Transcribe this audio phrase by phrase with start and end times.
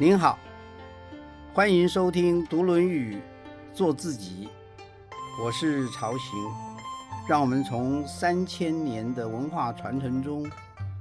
[0.00, 0.38] 您好，
[1.52, 3.16] 欢迎收听《读论语》，
[3.74, 4.48] 做自己。
[5.42, 6.38] 我是曹行，
[7.28, 10.48] 让我们从三千年的文化传承中，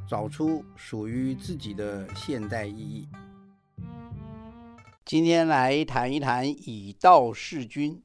[0.10, 3.08] 找出属于自己的现代意义。
[5.06, 8.02] 今天来谈一谈以道事君，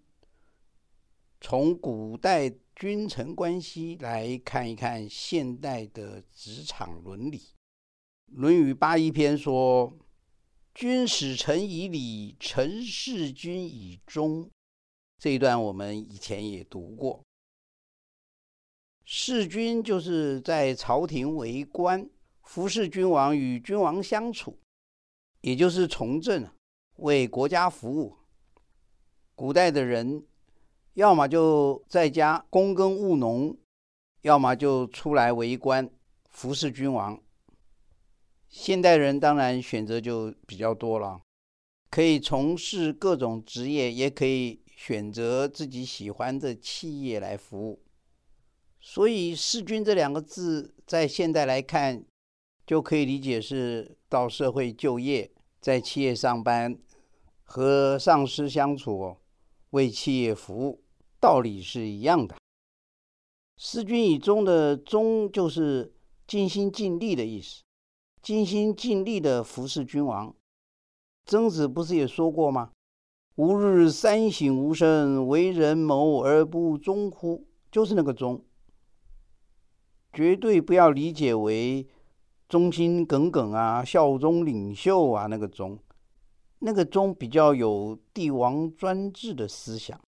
[1.40, 7.38] 从古代君臣关系来看一看现代的职场伦理。
[8.26, 9.96] 《论语八一篇》说。
[10.74, 14.50] 君使臣以礼，臣事君以忠。
[15.18, 17.22] 这一段我们以前也读过。
[19.04, 22.08] 事君就是在朝廷为官，
[22.42, 24.58] 服侍君王，与君王相处，
[25.42, 26.48] 也就是从政，
[26.96, 28.16] 为国家服务。
[29.34, 30.24] 古代的人，
[30.94, 33.56] 要么就在家躬耕务农，
[34.22, 35.90] 要么就出来为官，
[36.30, 37.22] 服侍君王。
[38.52, 41.22] 现代人当然选择就比较多了，
[41.90, 47.82] 可以从事各种职业，也可以选择自己喜欢的企业来服务。
[48.78, 52.04] 所以“士君”这两个字，在现代来看，
[52.66, 56.78] 就可以理解是到社会就业，在企业上班，
[57.44, 59.16] 和上司相处，
[59.70, 60.84] 为企业服务，
[61.18, 62.36] 道理是一样的。
[63.56, 65.94] “事君以忠”的“忠”就是
[66.26, 67.62] 尽心尽力的意思。
[68.22, 70.32] 尽心尽力的服侍君王，
[71.26, 72.70] 曾子不是也说过吗
[73.34, 78.44] ？“吾日三省吾身，为人谋而不忠乎？”就是那个忠，
[80.12, 81.84] 绝对不要理解为
[82.48, 85.76] 忠心耿耿啊、效忠领袖啊那个忠，
[86.60, 90.00] 那个忠比较有帝王专制的思想。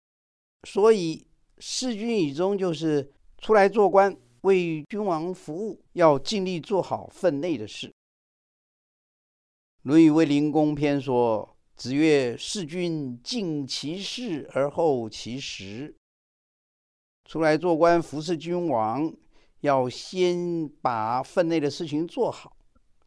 [0.68, 1.26] 所以，
[1.58, 7.88] 事君以忠就是出来做官，为君王服务，要尽力做好分内的事。
[9.84, 15.94] 《论语卫灵公篇》说：“子曰：‘事君尽其事而后其实。’
[17.28, 19.14] 出来做官服侍君王，
[19.60, 22.56] 要先把分内的事情做好，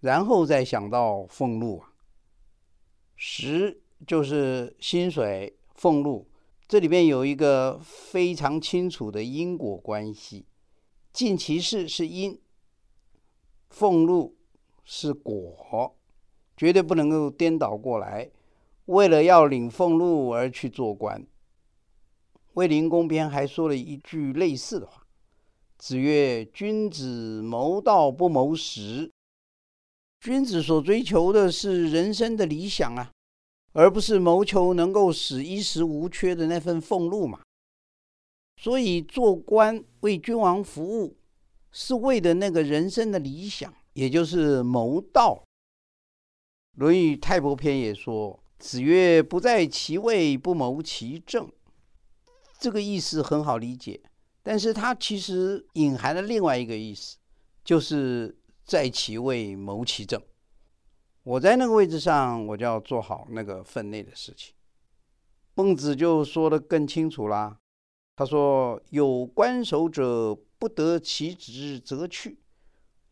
[0.02, 1.94] 然后再想到俸禄啊。
[3.16, 6.30] 实就是薪水、俸禄，
[6.68, 10.46] 这里面有一个非常清楚的因果关系。
[11.12, 12.40] 尽其事是因，
[13.68, 14.38] 俸禄
[14.86, 15.96] 是果。”
[16.58, 18.30] 绝对不能够颠倒过来，
[18.86, 21.26] 为了要领俸禄而去做官。
[22.54, 25.06] 卫灵公篇还说了一句类似的话
[25.78, 29.12] ：“子曰：君子谋道不谋食。
[30.20, 33.12] 君子所追求的是人生的理想啊，
[33.74, 37.40] 而不是谋求能够使衣食无缺的那份俸禄嘛。
[38.60, 41.16] 所以做官为君王服务，
[41.72, 45.44] 是为的那个人生的理想，也就是谋道。”
[46.78, 51.52] 《论语泰伯篇》也说：“子曰：不在其位，不谋其政。”
[52.60, 54.00] 这个意思很好理解，
[54.44, 57.18] 但是它其实隐含了另外一个意思，
[57.64, 60.22] 就是在其位谋其政。
[61.24, 64.54] 我在那个位置上，我就要做好那个分内的事情。
[65.56, 67.58] 孟子就说的更清楚啦，
[68.16, 72.38] 他说：“有官守者，不得其职则去。”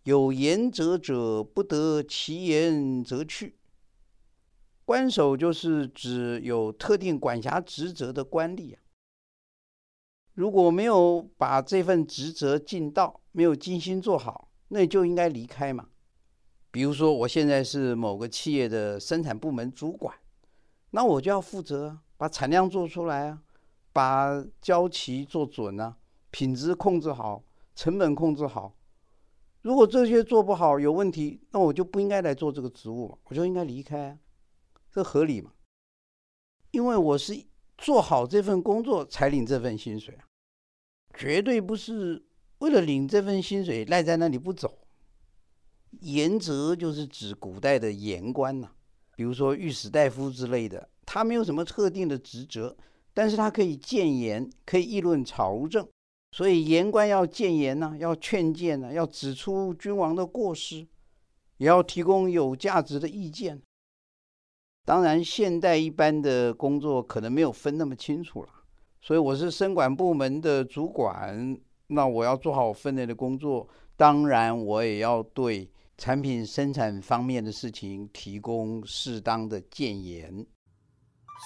[0.05, 3.57] 有言者者不得其言则去。
[4.85, 8.79] 官守就是指有特定管辖职责的官吏啊。
[10.35, 15.88] 如果没有把这份职责尽到，没有精心做好，那就应该离开嘛。
[16.69, 20.16] 比如说，我现在是某个企业的生产部门主管，
[20.91, 23.41] 那我就要负责把产量做出来啊，
[23.91, 25.97] 把交期做准啊，
[26.29, 27.43] 品质控制好，
[27.75, 28.75] 成本控制好。
[29.65, 34.15] 如果这些做不好有问题，那我就不应该来做这个职务，我就应该离开，
[34.91, 35.53] 这合理吗？
[36.69, 40.25] 因为我是做好这份工作才领这份薪水啊，
[41.17, 42.23] 绝对不是
[42.59, 44.85] 为了领这份薪水赖在那里不走。
[46.01, 48.69] 严责就是指古代的言官呐，
[49.16, 52.78] 比如说御史大夫之类的，他没有什么特定的职责，
[53.16, 55.90] 但是他可以谏言，可以议论朝政。
[56.35, 60.85] 所以言官要谏言呢，要劝谏呢，要指出君王的过失，
[61.55, 63.61] 也要提供有价值的意见。
[64.84, 68.49] 当然，现代一般的工作可能没有分那么清楚了。
[69.02, 73.66] 所以我是生管部门的主管，那我要做好分内的工作。
[73.96, 80.46] 当然，我也要对产品生产方面的事情提供适当的谏言。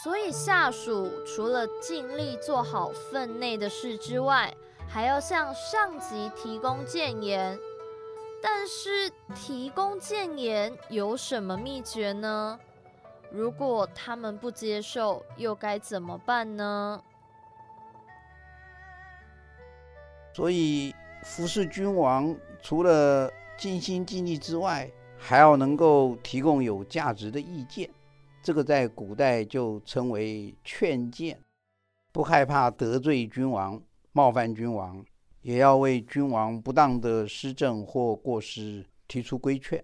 [0.03, 4.51] 所以，下属除了尽力做好分内的事之外，
[4.91, 7.57] 还要向上级提供谏言，
[8.41, 12.59] 但是提供谏言有什么秘诀呢？
[13.31, 17.03] 如果他们不接受，又该怎么办呢？
[20.33, 24.89] 所以服侍君王，除了尽心尽力之外，
[25.19, 27.88] 还要能够提供有价值的意见。
[28.42, 31.39] 这个在古代就称为劝谏，
[32.12, 33.80] 不害怕得罪君王、
[34.11, 35.06] 冒犯君王，
[35.41, 39.83] 也要为君王不当的施政或过失提出规劝。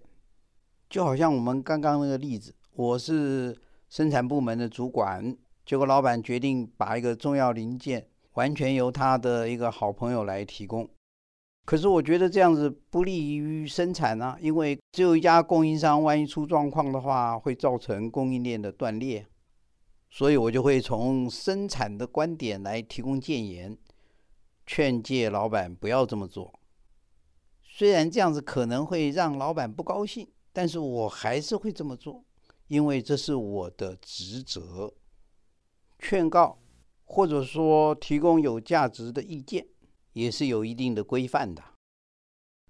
[0.88, 3.56] 就好像我们刚刚那个例子，我是
[3.88, 10.88] 生产部门的主管，结果老板决定把一个重要零件完全由他的一个好朋友来提供。
[11.64, 19.26] 可是我觉得这样子不利于生产啊，因为只有一家供应商，万一出状况的话，会造成供应链的断裂。
[20.08, 23.76] 所以我就会从生产的观点来提供建言，
[24.66, 26.60] 劝诫老板不要这么做。
[27.62, 32.24] 虽然这样子可能会让老板不高兴，但是我还是会这么做，
[32.68, 34.92] 因为这是我的职责。
[35.98, 36.58] 劝告
[37.04, 39.68] 或者说提供有价值的意见。
[40.12, 41.60] 也是有一定的规范的，《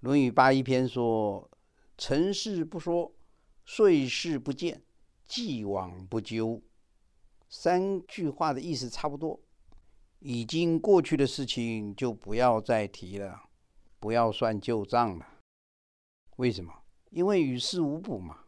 [0.01, 1.49] 论语八一篇》说
[1.97, 3.13] ：“成事不说，
[3.63, 4.83] 遂事不见，
[5.25, 6.61] 既往不咎。”
[7.47, 9.39] 三句话的意思差不多。
[10.19, 13.43] 已经过去的事情就不要再提了，
[13.99, 15.25] 不要算旧账了。
[16.37, 16.73] 为什么？
[17.11, 18.45] 因为与事无补嘛，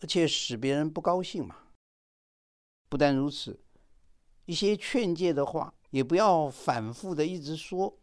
[0.00, 1.56] 而且使别人不高兴嘛。
[2.88, 3.60] 不但如此，
[4.44, 7.92] 一些劝诫的话也不要反复的一直说。《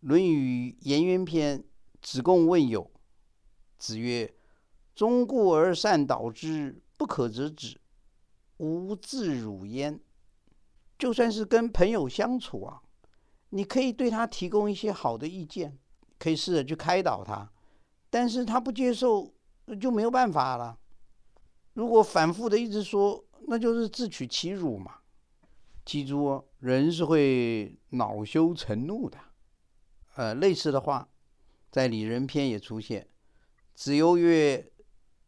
[0.00, 1.60] 论语颜渊篇》
[2.00, 2.90] 子贡问友，
[3.78, 4.34] 子曰
[4.94, 7.80] ：“忠固而善导之，不可则止，
[8.56, 10.00] 吾自辱焉。”
[11.02, 12.80] 就算是跟朋友相处啊，
[13.48, 15.76] 你可以对他提供一些好的意见，
[16.16, 17.50] 可以试着去开导他，
[18.08, 19.34] 但是他不接受，
[19.80, 20.78] 就没有办法了。
[21.72, 24.98] 如果反复的一直说，那就是自取其辱嘛。
[25.84, 29.18] 记住哦，人是会恼羞成怒的。
[30.14, 31.08] 呃，类似的话，
[31.68, 33.08] 在《礼仁篇》也出现。
[33.74, 34.70] 子游曰：“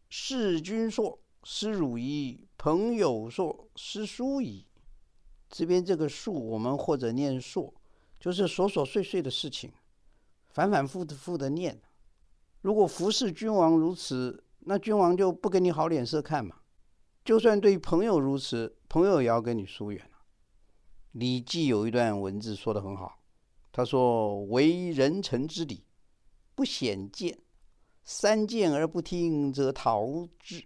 [0.08, 4.68] 事君说，失汝矣；朋友说，失疏矣。”
[5.48, 7.72] 这边这个“数，我们或者念“硕”，
[8.18, 9.72] 就是琐琐碎碎的事情，
[10.50, 11.80] 反反复复的念。
[12.62, 16.56] 如果服侍君王如此，那君王就不给你好脸色看嘛。
[17.24, 20.16] 就算对朋友如此，朋友也要跟你疏远了。
[21.18, 23.20] 《礼记》有一段文字说的很好。
[23.70, 25.84] 他说：“为人臣之礼，
[26.54, 27.38] 不显见。
[28.04, 30.60] 三谏而不听，则逃之；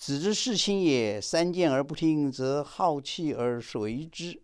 [0.00, 4.40] 子之事亲也，三谏而不听，则好气而随之。”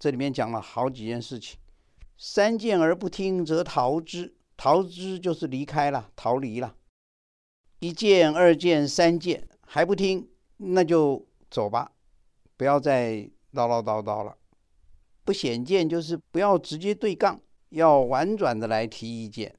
[0.00, 1.58] 这里面讲了好几件事情。
[2.16, 4.34] 三谏而不听，则逃之。
[4.56, 6.74] 逃之就是离开了，逃离了。
[7.80, 10.26] 一谏、二谏、三谏还不听，
[10.56, 11.92] 那就走吧，
[12.56, 14.38] 不要再唠唠叨叨了。
[15.22, 17.38] 不显见就是不要直接对杠，
[17.68, 19.54] 要婉转的来提意见，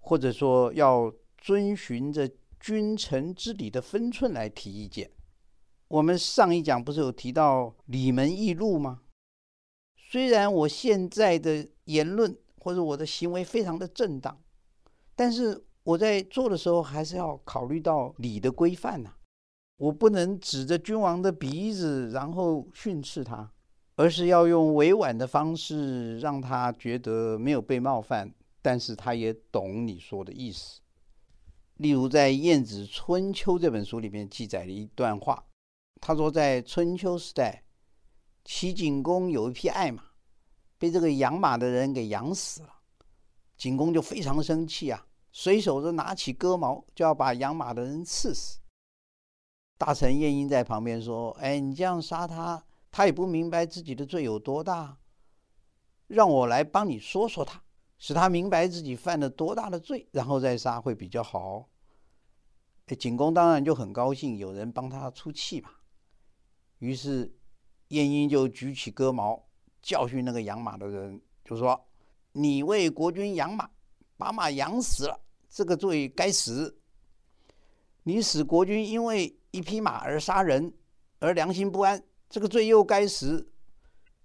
[0.00, 2.28] 或者说要遵循着
[2.66, 5.08] 君臣之礼的分寸来提意见。
[5.86, 9.02] 我们上一讲不是有提到礼门易路吗？
[9.94, 14.36] 虽然我现在的言论或者我的行为非常的正当，
[15.14, 19.14] 但是我在做的时候还是要考虑到礼的规范呐。
[19.76, 23.52] 我不能指着君王的鼻子然后训斥他。
[23.94, 30.80] 而是要用委婉的方式，让他觉得没有被冒犯，但是他也懂你说的意思。
[31.76, 35.44] 例如，在《晏子春秋》这本书里面记载了一段话，
[36.00, 37.64] 他说，在春秋时代，
[38.44, 40.02] 齐景公有一匹爱马，
[40.78, 42.70] 被这个养马的人给养死了，
[43.56, 48.58] 景公就非常生气啊，随手就拿起戈矛，就要把养马的人刺死。
[49.78, 54.96] 大臣晏婴在旁边说：“哎，你这样杀他。”他也不明白自己的罪有多大，
[56.06, 57.62] 让我来帮你说说他，
[57.98, 61.68] 使他明白自己犯了多大的罪，然后再杀会比较好。
[62.98, 65.70] 景公当然就很高兴，有人帮他出气嘛。
[66.78, 67.34] 于是
[67.88, 69.48] 晏婴就举起戈矛，
[69.82, 71.86] 教训那个养马的人，就说
[72.32, 73.68] ：“你为国君养马，
[74.16, 76.78] 把马养死了，这个罪该死。
[78.04, 80.72] 你使国君因为一匹马而杀人，
[81.18, 83.52] 而良心不安。”这个罪又该死！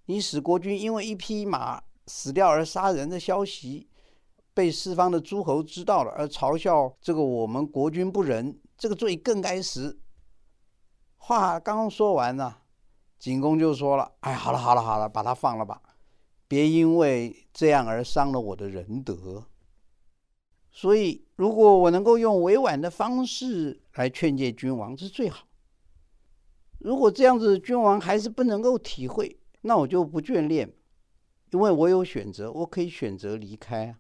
[0.05, 3.87] 你使国君因为一匹马死掉而杀人的消息
[4.53, 9.97] 被四方的诸侯知道了，而嘲笑这个我们国君不仁，这个罪更该死。
[11.15, 12.57] 话刚说完呢，
[13.17, 15.81] 景公就说了：“哎，好了好了好了，把他放了吧，
[16.49, 19.45] 别因为这样而伤了我的仁德。
[20.69, 25.47] 所以，如果我能够用委婉的方式来劝诫君王，是最好。
[26.79, 30.73] 如果这样子君王还是不能够体会，那我就不眷恋，
[31.51, 33.99] 因为我有选择，我可以选择离开啊。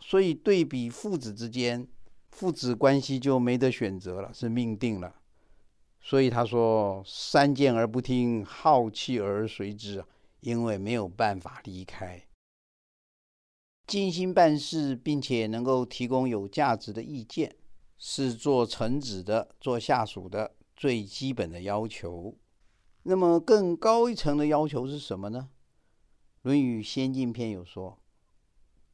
[0.00, 1.88] 所以对比父子之间，
[2.30, 5.16] 父子关系就没得选择了，是命定了。
[6.00, 10.04] 所以他说：“三谏而不听，好气而随之。”
[10.40, 12.28] 因为没有办法离开，
[13.88, 17.56] 尽心办事，并且能够提供有价值的意见，
[17.98, 22.36] 是做臣子的、做下属的最基本的要求。
[23.02, 25.48] 那么更高一层的要求是什么呢？
[26.48, 27.98] 《论语先进篇》有说。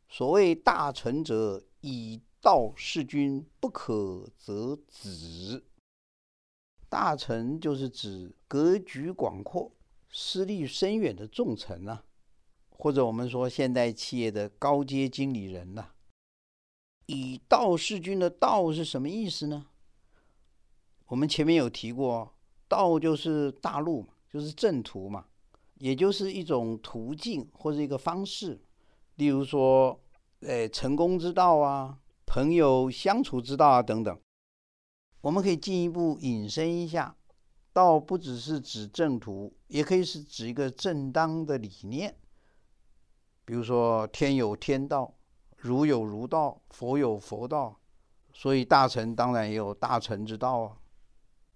[0.09, 5.65] 所谓大成者，以道事君，不可则止。
[6.89, 9.71] 大成就是指格局广阔、
[10.11, 12.03] 思虑深远的重臣呐，
[12.71, 15.93] 或者我们说现代企业的高阶经理人呐。
[17.07, 19.69] 以道事君的道是什么意思呢？
[21.07, 22.35] 我们前面有提过，
[22.67, 25.29] 道就是大路嘛，就是正途嘛，
[25.79, 28.63] 也就是一种途径或者一个方式，
[29.17, 30.01] 例如说。
[30.47, 34.21] 呃，成功之道啊，朋友相处之道啊，等等，
[35.23, 37.17] 我们可以进一步引申一下，
[37.73, 42.15] 道不只是指正途，也可以是指一个正当的理念。
[43.47, 45.15] 比如说，天有天道，
[45.57, 47.81] 儒有儒道，佛有佛道，
[48.35, 50.77] 所以大臣当然也有大臣之道啊。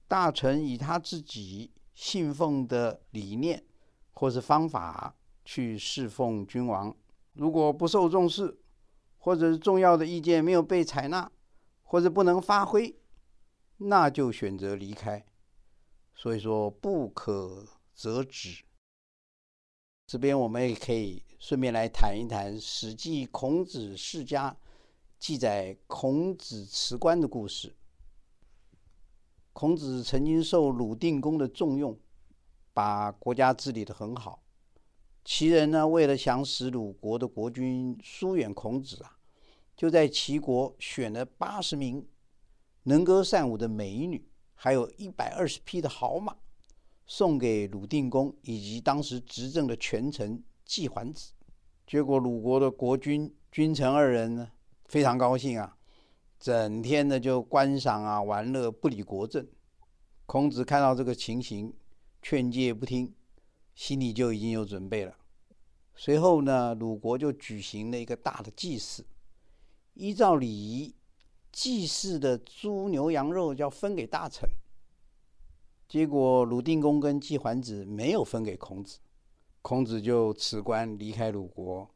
[0.06, 3.62] 大臣以他自己信奉的理念
[4.18, 6.92] 或是方法去侍奉君王，
[7.34, 8.58] 如果不受重视，
[9.16, 11.30] 或者是重要的意见没有被采纳，
[11.84, 12.98] 或者不能发挥，
[13.76, 15.24] 那就选择离开。
[16.16, 18.64] 所以说不可则止。
[20.04, 24.50] 这边我们也可以顺便来谈一谈《史记·孔子世家》
[25.20, 27.76] 记载孔子辞官的故事。
[29.52, 31.96] 孔子曾经受鲁定公的重用，
[32.78, 34.40] 把国家治理得很好。
[35.24, 39.18] 齐人呢，为了想使鲁国的国君疏远孔子啊。
[39.76, 42.06] 就在齐国选了八十名
[42.84, 46.36] 能歌善舞的美女，还有一百二十匹的好马，
[47.04, 51.32] 送给鲁定公以及当时执政的权臣季桓子。
[51.84, 54.48] 结果鲁国的国君君臣二人呢，
[54.84, 55.76] 非常高兴啊，
[56.38, 59.44] 整天呢就观赏啊玩乐，不理国政。
[60.26, 61.74] 孔子看到这个情形，
[62.20, 63.14] 劝诫不听，
[63.74, 65.16] 心里就已经有准备了。
[65.94, 69.04] 随后呢，鲁国就举行了一个大的祭祀。
[69.94, 70.94] 依照礼仪，
[71.50, 74.48] 祭祀的猪牛羊肉要分给大臣。
[75.88, 78.98] 结果鲁定公跟季桓子没有分给孔子，
[79.62, 81.88] 孔子就辞官离开鲁国，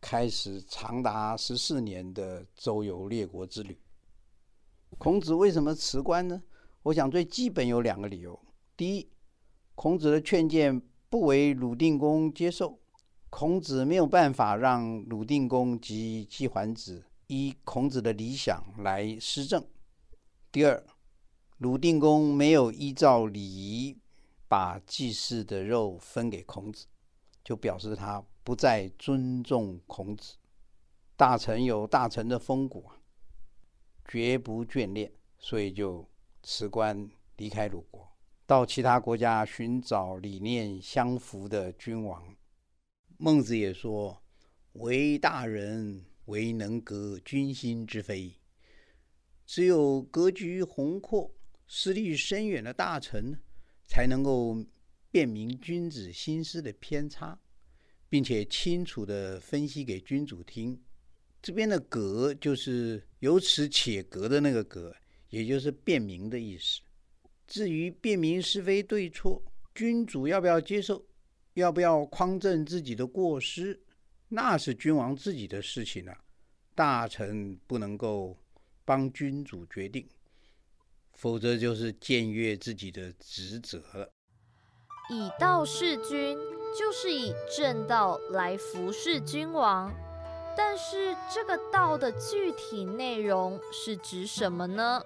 [0.00, 3.78] 开始长达十四年的周游列国之旅。
[4.98, 6.42] 孔子为什么辞官呢？
[6.82, 8.38] 我想最基本有两个理由：
[8.76, 9.08] 第一，
[9.76, 12.80] 孔子的劝谏不为鲁定公接受，
[13.30, 17.04] 孔子没有办法让鲁定公及季桓子。
[17.28, 19.66] 依孔子的理想来施政。
[20.52, 20.82] 第二，
[21.58, 23.98] 鲁定公没有依照礼仪
[24.46, 26.86] 把祭祀的肉分给孔子，
[27.42, 30.36] 就表示他不再尊重孔子。
[31.16, 32.84] 大臣有大臣的风骨，
[34.06, 36.08] 绝不眷恋，所以就
[36.44, 38.08] 辞官离开鲁国，
[38.46, 42.34] 到其他国家寻找理念相符的君王。
[43.18, 44.22] 孟子也说
[44.72, 48.34] ：“为大人。”为能革君心之非，
[49.46, 51.32] 只有格局宏阔、
[51.68, 53.38] 思虑深远的大臣，
[53.86, 54.56] 才能够
[55.12, 57.38] 辨明君子心思的偏差，
[58.08, 60.82] 并且清楚地分析给君主听。
[61.40, 64.92] 这边的“革”就是由此且革的那个“革”，
[65.30, 66.80] 也就是辨明的意思。
[67.46, 69.42] 至于辨明是非对错，
[69.74, 71.04] 君主要不要接受，
[71.54, 73.80] 要不要匡正自己的过失？
[74.28, 76.16] 那是君王自己的事情了，
[76.74, 78.36] 大臣不能够
[78.84, 80.08] 帮君主决定，
[81.12, 84.10] 否则就是僭越自己的职责了。
[85.08, 86.36] 以道事君，
[86.76, 89.94] 就是以正道来服侍君王。
[90.56, 95.00] 但是这个道的具体内容是指什么呢？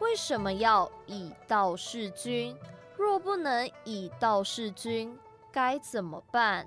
[0.00, 2.56] 为什么要以道事君？
[2.96, 5.16] 若不能以道事君，
[5.52, 6.66] 该怎么办？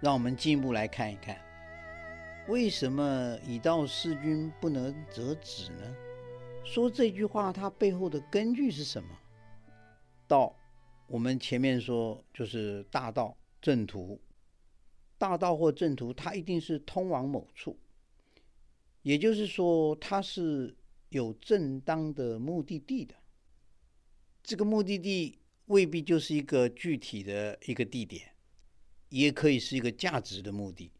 [0.00, 1.40] 让我们进一步来看一看，
[2.48, 5.96] 为什么以道事君不能则止呢？
[6.62, 9.08] 说这句话，它背后的根据是什么？
[10.28, 10.54] 道，
[11.06, 14.20] 我们前面说就是大道正途，
[15.16, 17.78] 大道或正途，它一定是通往某处，
[19.06, 20.74] 也就是说，它是
[21.10, 23.14] 有正当的目的地的。
[24.42, 28.34] 这个目的地未必就是一个具体的一个地点，
[29.10, 30.90] 也可以是一个价值的目的。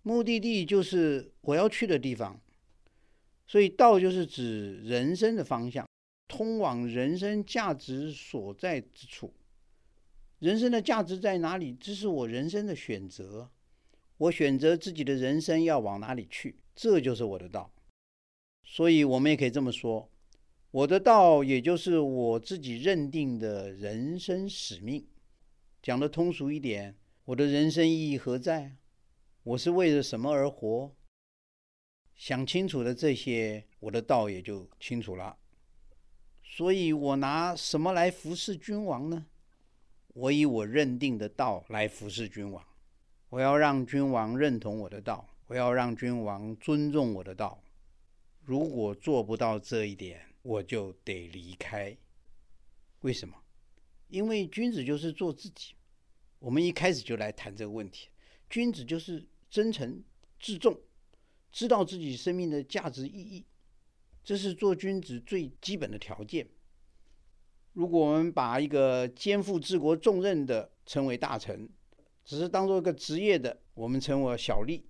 [0.00, 2.40] 目的地就是我要去的地方，
[3.46, 5.86] 所以道就是指人生的方向，
[6.28, 9.34] 通往人生价值所在之处。
[10.38, 11.74] 人生的价值在哪里？
[11.74, 13.50] 这是我人生的选择。
[14.16, 17.72] 我选择自己的人生要往哪里去，这就是我的道。
[18.64, 20.10] 所以，我们也可以这么说：
[20.70, 25.06] 我的道，也就是我自己认定的人生使命。
[25.82, 28.76] 讲的通俗一点，我的人生意义何在？
[29.42, 30.94] 我是为了什么而活？
[32.14, 35.36] 想清楚了这些，我的道也就清楚了。
[36.44, 39.26] 所以，我拿什么来服侍君王呢？
[40.14, 42.64] 我以我认定的道来服侍君王，
[43.30, 47.62] 我要让君王认同我的道，我要让君王尊重我的道。
[48.40, 51.94] 如果做不到这一点，我就得离开。
[53.00, 53.36] 为什么？
[54.08, 55.74] 因为君子就是做自己。
[56.38, 58.08] 我们一开始就来谈这个问题。
[58.48, 60.02] 君子就是真诚、
[60.40, 60.74] 自重，
[61.50, 63.44] 知道自己生命的价值意义，
[64.24, 66.48] 这是做君子最基本的条件。
[67.74, 71.68] 如果我们把一个肩负治国重任的称为大臣，
[72.24, 74.84] 只是当做一个职业的，我们称为小吏。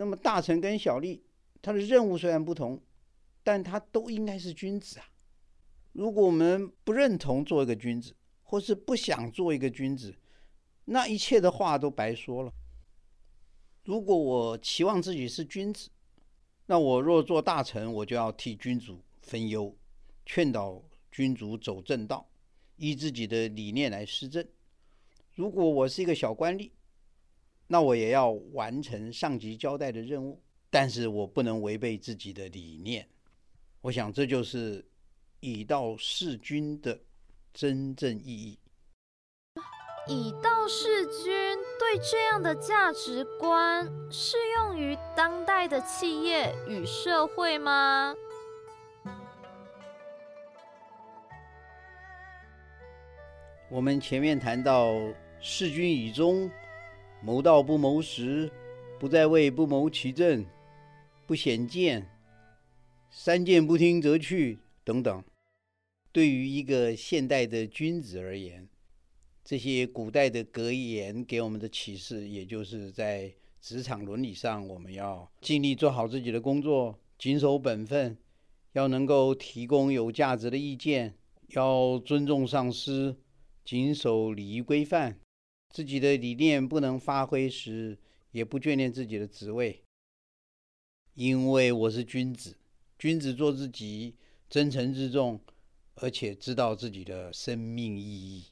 [0.00, 1.20] 那么大臣跟小吏，
[1.60, 2.80] 他的任务虽然不同，
[3.42, 5.04] 但他都应该是君子啊。
[5.92, 10.14] 如果我们不认同做一个君子，或是不想做一个君子，
[10.86, 12.50] 那一切的话都白说了。
[13.84, 15.90] 如果我期望自己是君子，
[16.64, 19.76] 那我若做大臣，我就要替君主分忧，
[20.24, 20.82] 劝导。
[21.12, 22.26] 君主走正道，
[22.76, 24.48] 依自己的理念来施政。
[25.34, 26.70] 如果我是一个小官吏，
[27.72, 33.06] 那我也要完成上级交代的任务，但是我不能违背自己的理念。
[33.80, 34.84] 我想这就是
[35.38, 36.98] 以道事君的
[37.54, 38.58] 真正意义。
[40.08, 48.16] 以道事君对这样的价值观适用于当代的企业与社会吗？
[53.70, 54.96] 我们前面谈到
[55.40, 56.50] “事君以忠，
[57.22, 58.50] 谋道不谋时，
[58.98, 60.44] 不在位不谋其政，
[61.26, 62.08] 不显见，
[63.10, 65.22] 三谏不听则去”等等。
[66.12, 68.66] 对于一个现代的君子而言，
[69.44, 78.16] 这些古代的格言给我们的启示，也就是在职场伦理上，我们要尽力做好自己的工作，谨守本分，
[78.72, 81.14] 要能够提供有价值的意见，
[81.48, 83.18] 要尊重上司。
[83.62, 85.20] 谨守礼仪规范，
[85.70, 87.96] 自己的理念不能发挥时，
[88.32, 89.84] 也不眷恋自己的职位。
[91.14, 92.56] 因为我是君子，
[92.98, 94.16] 君子做自己，
[94.48, 95.40] 真诚自重，
[95.94, 98.46] 而且知道自己的生命意义。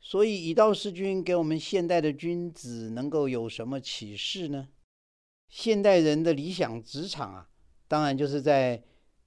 [0.00, 4.68] 所以，以道事君给我们现代的君子能够有什么启示呢？
[5.48, 7.48] 现代人的理想职场啊，
[7.88, 8.82] 当然就是在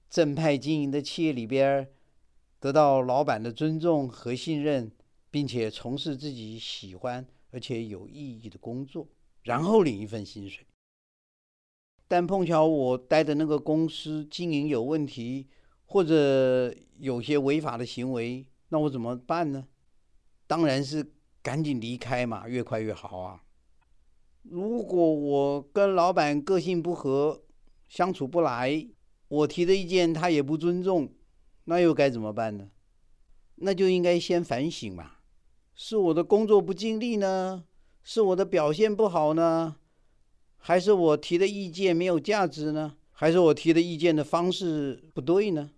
[0.08, 1.90] 正派经营的企业里边。
[2.58, 4.90] 得到老板的尊重和信任，
[5.30, 9.06] 并且从事自己喜欢而且有意义的工作，
[9.42, 10.66] 然后领一份薪水。
[12.08, 15.48] 但碰巧我待的那个公司经营有问题，
[15.84, 19.66] 或者有些违法的行为，那我怎么办呢？
[20.46, 21.12] 当然是
[21.42, 23.42] 赶紧离开嘛，越快越好啊。
[24.42, 27.42] 如果我跟老板个性不合，
[27.88, 28.88] 相处不来，
[29.26, 31.12] 我提的意见他也不尊重。
[31.64, 32.70] 那又该怎么办呢？
[33.56, 35.15] 那就应该先反省嘛，
[35.78, 37.62] 是我的工作不尽力呢，
[38.02, 39.76] 是我的表现不好呢，
[40.56, 42.96] 还是我提的意见没有价值呢？
[43.10, 45.70] 还是我提的意见的方式不对呢？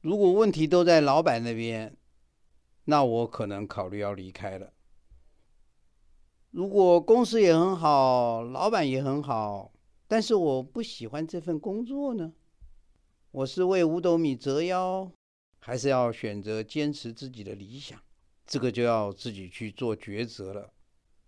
[0.00, 1.94] 如果问题都在老板那边，
[2.86, 4.72] 那我可能考虑要离开了。
[6.50, 9.70] 如果公司也很好，老板也很好，
[10.08, 12.32] 但是我不喜欢这份工作呢？
[13.32, 15.12] 我是为五斗米折腰，
[15.58, 18.00] 还是要选择坚持自己的理想？
[18.46, 20.72] 这个就要自己去做抉择了。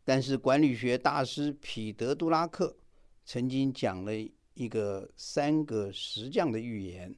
[0.04, 2.76] 但是管理学大师彼得·杜拉克
[3.24, 4.12] 曾经讲了
[4.54, 7.14] 一个三个石匠的寓言，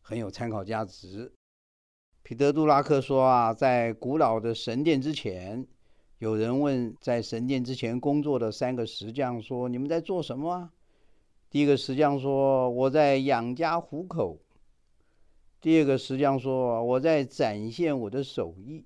[0.00, 1.32] 很有参考价值。
[2.22, 5.66] 彼得·杜拉克说啊，在古老的神殿之前，
[6.18, 10.72] 有人问在神殿之前工作的三个石匠说：“你们在做什么啊？”
[11.50, 14.40] 第一个石匠说：“我在养家糊口。”
[15.60, 18.84] 第二个石匠说：“我在展现我的手艺。”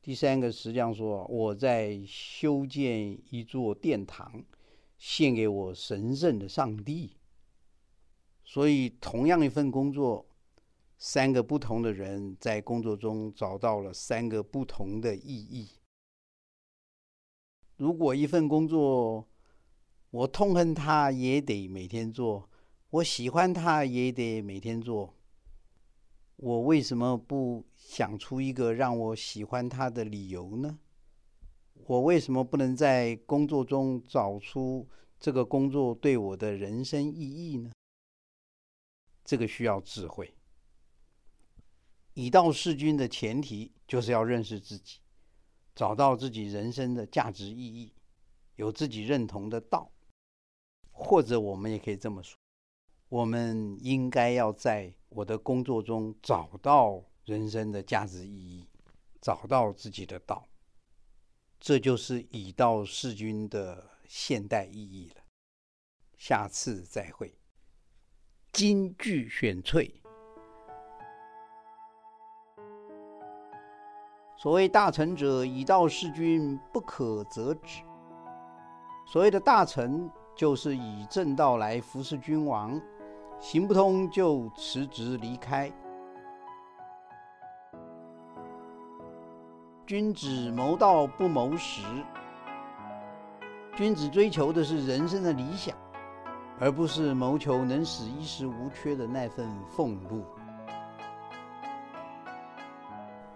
[0.00, 4.42] 第三个实际上说：“我在修建一座殿堂，
[4.96, 7.16] 献给我神圣的上帝。”
[8.44, 10.26] 所以，同样一份工作，
[10.96, 15.72] 三个不同的人在工作中找到了三个不同的意义。
[17.76, 19.28] 如果一份工作，
[20.10, 22.48] 我痛恨他也得每天做，
[22.88, 25.14] 我喜欢他也得每天做，
[26.38, 30.78] 我为什么不想出一个让我喜欢他的理由呢？
[31.74, 37.72] 我为什么不能在工作中找出这个工作对我的人生意义呢？
[39.24, 40.32] 这个需要智慧。
[42.14, 45.00] 以道事君的前提就是要认识自己，
[45.74, 47.92] 找到自己人生的价值意义，
[48.54, 49.90] 有自己认同的道，
[50.92, 52.38] 或者我们也可以这么说：
[53.08, 58.66] 我们应该要在我的工作中找到人生的价值意义，
[59.20, 60.46] 找到自己的道。
[61.58, 65.22] 这就是以道事君的现代意义了。
[66.16, 67.34] 下次再会。
[68.52, 70.02] 金句选粹。
[74.36, 77.82] 所谓大臣者，以道事君，不可则止。
[79.06, 82.80] 所谓的大臣，就是以正道来服侍君王，
[83.40, 85.72] 行不通就辞职离开。
[89.86, 91.82] 君子谋道不谋食。
[93.76, 95.74] 君子追求的是人生的理想，
[96.58, 100.24] 而不是谋求能使衣食无缺的那份俸禄。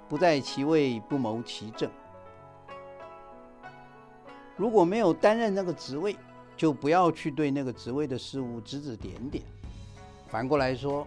[0.08, 1.88] 不在其位，不谋其政。
[4.56, 6.14] 如果没有担任那个职位，
[6.56, 9.42] 就不要去对那个职位的事物指指点点。
[10.32, 11.06] 反过来说，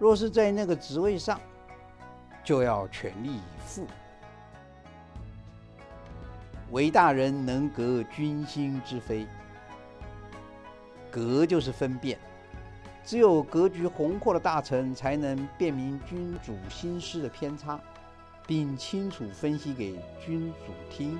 [0.00, 1.40] 若是在那个职位上，
[2.42, 3.86] 就要全力以赴。
[6.72, 9.24] 唯大人能革君心之非。
[11.08, 12.18] 革就是分辨。
[13.04, 17.80] 只有格局宏阔的大臣，才能辨明君主心思的偏差。
[18.44, 21.16] 并清楚分析给君主听。